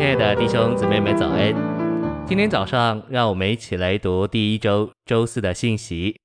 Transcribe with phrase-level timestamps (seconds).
[0.00, 1.54] 亲爱的弟兄姊妹们，早安！
[2.26, 6.18] 今天早上，让我们一起来读第一周周四的信息。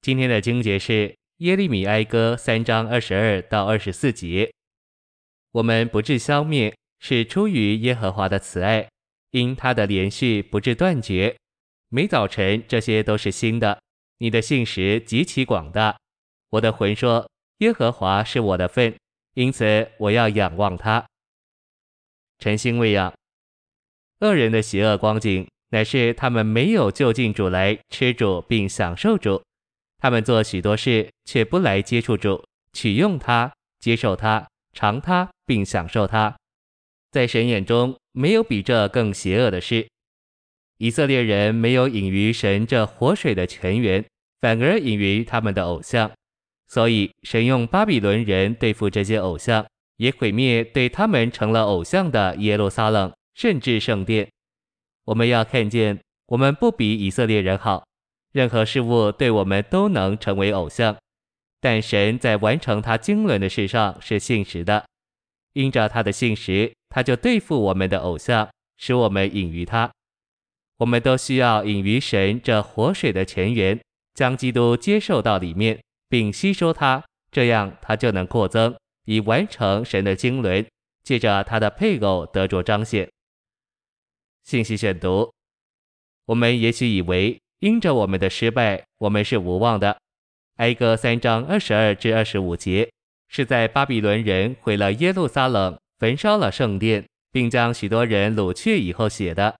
[0.00, 4.50] 今天的经节是耶利米哀歌三章二十二到二十四节。
[5.52, 8.88] 我们不致消灭，是出于耶和华的慈爱，
[9.30, 11.36] 因他的连续不致断绝。
[11.88, 13.78] 每早晨，这些都是新的。
[14.18, 15.96] 你的信实极其广大。
[16.50, 18.92] 我的魂说，耶和华是我的份，
[19.34, 21.06] 因此我要仰望他。
[22.42, 23.14] 晨星喂养，
[24.18, 29.40] 恶人的邪恶光景，乃是他们没有就近主来吃主并享受主，
[29.98, 36.34] 他们做许多事，却不来接触主，取用他，接受他，尝他并享受他。
[37.12, 39.86] 在神眼中，没有比这更邪恶的事。
[40.78, 44.04] 以色列人没有饮于神这活水的泉源，
[44.40, 46.10] 反而饮于他们的偶像，
[46.66, 49.64] 所以神用巴比伦人对付这些偶像。
[50.02, 54.28] 也毁灭对他们成了偶像的耶路撒冷，甚至圣殿。
[55.04, 57.84] 我们要看见，我们不比以色列人好。
[58.32, 60.96] 任何事物对我们都能成为偶像，
[61.60, 64.84] 但神在完成他经纶的事上是信实的。
[65.52, 69.88] 因着他的信实，他就对付我们的偶像，使我们饮于他。
[70.78, 73.78] 我们都需要饮于神这活水的泉源，
[74.14, 78.74] 将基督接受到里面，并吸收它，这样它就能扩增。
[79.04, 80.66] 以完成神的经纶，
[81.02, 83.10] 借着他的配偶得着彰显。
[84.42, 85.32] 信息选读：
[86.26, 89.96] 我们也许以为因着我们的失败，我们是无望的。
[90.56, 92.90] 哀歌三章二十二至二十五节
[93.28, 99.56] 是在巴比伦人毁了耶路撒冷、焚烧了圣殿，并将许多人掳去以后写的。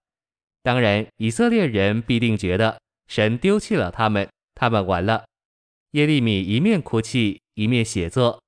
[0.62, 5.24] 当然，以色列人必定觉得神丢弃了他们，他们完了。
[5.92, 8.41] 耶利米一面哭泣，一面写作。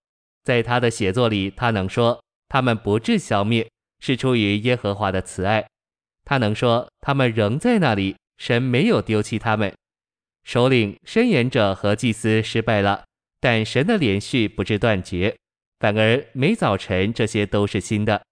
[0.44, 3.68] 在他的写作里，他能说他们不致消灭，
[4.00, 5.66] 是出于耶和华的慈爱。
[6.24, 9.72] 他能说他们仍在那里，神没有丢弃他们。
[10.44, 13.04] 首领、伸言者和祭司失败了，
[13.40, 15.34] 但神的连续不致断绝，
[15.80, 18.22] 反而每早晨这些都是新的。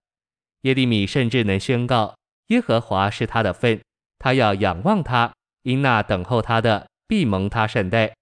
[0.63, 2.15] 耶利米甚至能宣告
[2.49, 3.81] 耶和华是他的份，
[4.19, 8.15] 他要仰望他，因那等候他的必蒙他善待。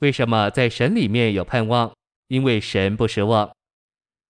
[0.00, 1.92] 为什么在神里面有盼望？
[2.28, 3.50] 因为神不失望，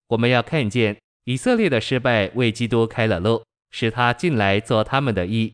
[0.09, 5.53] 我们要看见以色列的失败为基督开了路，使他进来做他们的义。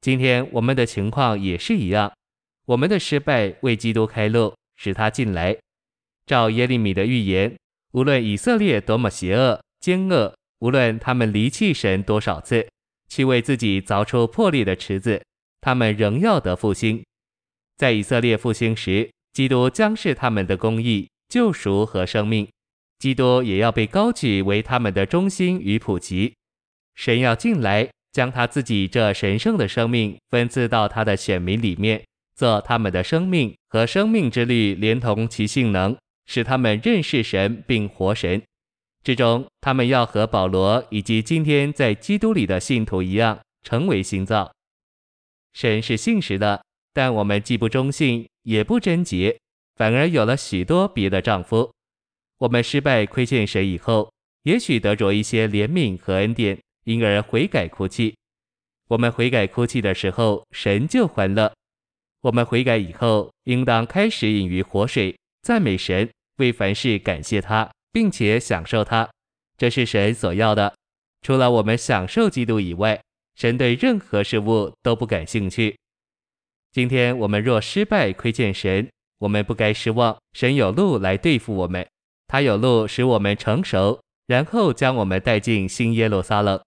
[0.00, 2.12] 今天我们的情况也是一样，
[2.66, 5.56] 我们的失败为基督开路，使他进来。
[6.26, 7.56] 照耶利米的预言，
[7.92, 12.68] 无论以色列多么邪恶奸恶，无论他们离弃神多少次，
[13.08, 15.22] 去为自己凿出破裂的池子，
[15.60, 17.04] 他们仍要得复兴。
[17.76, 21.08] 在以色列复兴时，基督将是他们的公义。
[21.32, 22.46] 救赎和生命，
[22.98, 26.34] 基督也要被高举为他们的中心与普及。
[26.94, 32.04] 神要进来，将他自己这神圣的生命分赐到他的选民里面，
[32.34, 38.42] 做他们的生命和生命之律，连同其性能，使他们认识神并活神。
[39.02, 44.52] 至终，他们要和保罗以及今天在基督里的信徒一样，成为新造。
[45.54, 46.62] 神是信实的，
[46.92, 49.38] 但我们既不忠信，也不贞洁。
[49.76, 51.72] 反而有了许多别的丈夫。
[52.38, 54.12] 我们失败亏欠神以后，
[54.42, 58.14] 也许得着一些怜悯和恩典，因而悔改哭泣。
[58.88, 61.52] 我们悔改哭泣的时候，神就欢乐。
[62.20, 69.08] 我们悔改以后，应当开始饮于活水，赞美神，为凡事感谢他，并且享受他。
[69.56, 70.74] 这是神所要的。
[71.22, 73.00] 除了我们享受基督以外，
[73.36, 75.76] 神对任何事物都不感兴趣。
[76.72, 78.88] 今天我们若失败亏欠神，
[79.22, 81.86] 我们不该失望，神有路来对付我们，
[82.26, 86.60] 他有路使我们成熟，然后将我们带进新耶路撒冷。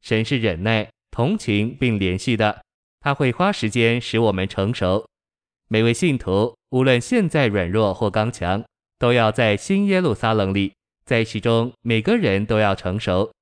[0.00, 2.62] 神是忍耐、同情并怜恤的，
[3.00, 5.04] 他会花时间使我们成熟。
[5.66, 8.64] 每位信徒，无论现在软弱或刚强，
[9.00, 10.72] 都要在新耶路撒冷里，
[11.04, 13.32] 在其中每个人都要成熟。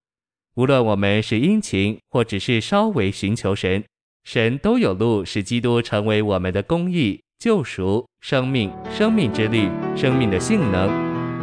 [0.55, 3.85] 无论我们是殷勤或只是稍微寻求神，
[4.25, 7.20] 神都有路使基督成为我们的公义。
[7.38, 10.91] 救赎、生命、生命之力、生命的性能，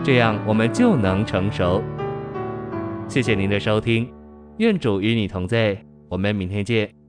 [0.04, 1.84] 这样我们就能成熟。
[3.07, 4.12] 谢谢您的收听，
[4.57, 5.78] 愿主与你同在，
[6.10, 7.03] 我们明天见。